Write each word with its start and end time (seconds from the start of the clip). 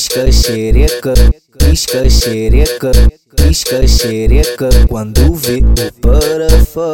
pisca 0.00 0.32
xereca, 0.32 1.12
pisca 1.58 2.08
xereca, 2.08 2.90
pisca 3.36 3.86
xereca 3.86 4.70
quando 4.88 5.34
vê 5.34 5.58
o 5.58 5.92
parafão. 6.00 6.92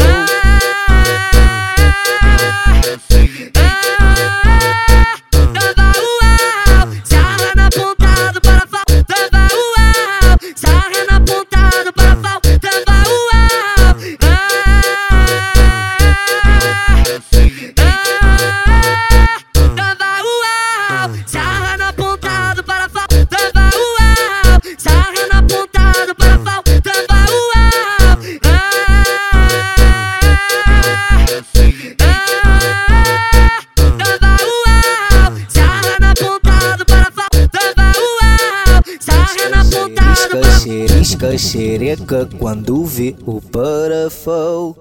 Pisca 41.26 41.38
xereca 41.38 42.28
quando 42.38 42.84
vê 42.84 43.16
o 43.26 43.40
parafão. 43.40 44.76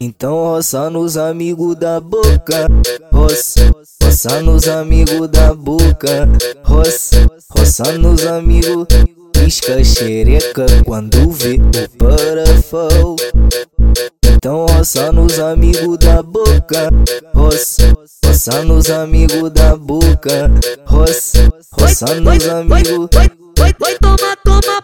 Então 0.00 0.44
roça 0.44 0.88
nos 0.88 1.16
amigos 1.16 1.74
da 1.74 1.98
boca, 1.98 2.68
roça, 3.12 3.72
roça 4.00 4.42
nos 4.42 4.68
amigos 4.68 5.28
da 5.28 5.52
boca, 5.52 6.28
roça, 6.62 7.26
roça 7.50 7.98
nos 7.98 8.24
amigos. 8.26 8.86
Pisca 9.32 9.82
xereca 9.82 10.66
quando 10.84 11.30
vê 11.32 11.56
o 11.56 11.98
parafão. 11.98 13.16
Então 14.24 14.66
roça 14.66 15.10
nos 15.10 15.40
amigos 15.40 15.98
da 15.98 16.22
boca, 16.22 16.90
roça, 17.34 17.92
roça 18.24 18.62
nos 18.62 18.88
amigos 18.88 19.50
da 19.50 19.76
boca, 19.76 20.48
roça, 20.86 21.48
roça 21.72 22.14
nos 22.20 22.48
amigos. 22.48 23.08
Vai, 23.12 23.74
vai, 23.78 23.94
toma, 23.98 24.36
toma, 24.44 24.82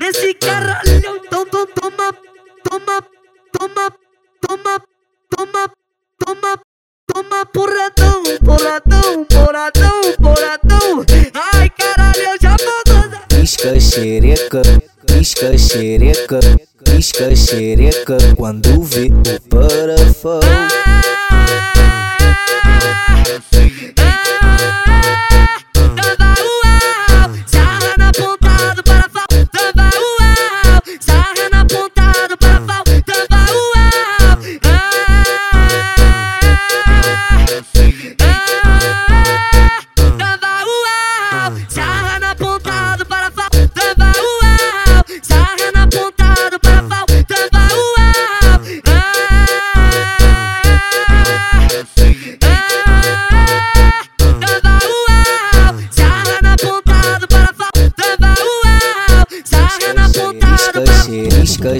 Nesse 0.00 0.32
caralhão, 0.34 1.16
então, 1.16 1.42
então 1.42 1.66
toma, 1.66 2.14
toma, 2.64 3.02
toma, 3.52 3.92
toma, 4.40 4.82
toma, 5.36 5.70
toma, 6.24 6.60
toma 7.06 7.46
porradão, 7.52 8.22
porradão, 8.42 9.24
porradão, 9.26 10.00
porradão. 10.18 11.04
Ai 11.52 11.68
caralho, 11.68 12.22
eu 12.22 12.38
já 12.40 12.56
gozar. 12.56 13.26
Pisca 13.28 13.78
xereca, 13.78 14.62
pisca 15.06 15.58
xereca, 15.58 16.40
pisca 16.82 17.36
xereca 17.36 18.16
quando 18.34 18.82
vê 18.82 19.08
o 19.08 19.40
parafão. 19.50 20.65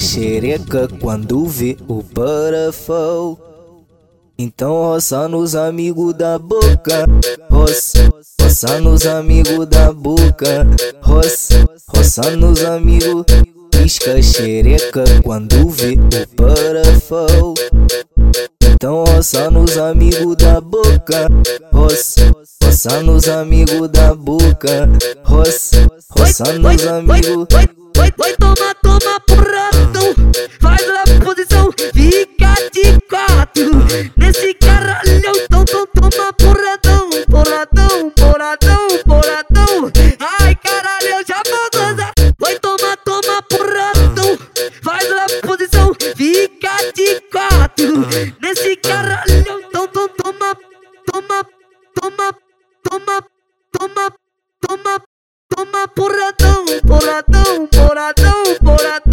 Xereca 0.06 0.89
quando 1.00 1.44
vê 1.47 1.77
o 1.89 2.03
parafão. 2.03 3.37
Então 4.39 4.72
roça 4.72 5.27
nos 5.27 5.56
amigos 5.56 6.15
da 6.15 6.39
boca, 6.39 7.06
roça, 7.50 8.09
roça 8.41 8.81
nos 8.81 9.05
amigos 9.05 9.67
da 9.67 9.93
boca, 9.93 10.67
roça, 11.03 11.65
roça 11.89 12.31
nos 12.37 12.65
amigos. 12.65 13.25
Pisca 13.71 14.22
xereca 14.22 15.05
quando 15.25 15.69
vê 15.71 15.94
o 15.94 16.37
parafão. 16.37 17.55
Então 18.62 19.05
roça 19.05 19.50
nos 19.50 19.77
amigos 19.77 20.37
da 20.37 20.61
boca, 20.61 21.28
roça, 21.73 22.33
roça 22.62 23.03
nos 23.03 23.28
amigos 23.28 23.88
da 23.88 24.15
boca, 24.15 24.88
roça, 25.25 25.88
roça 26.17 26.53
nos 26.53 26.87
amigos. 26.87 27.47
Vai, 27.97 28.12
vai, 28.17 28.33
toma, 28.37 28.75
toma, 28.83 29.21
Toma 55.48 55.86
por 55.94 56.12
ratón, 56.12 56.64
por 56.86 57.04
ratón, 57.04 57.68
por 57.68 57.94
ratón, 57.94 58.44
por 58.64 58.82
ratón. 58.82 59.06